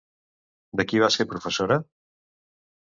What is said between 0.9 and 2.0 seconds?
qui va ser professora?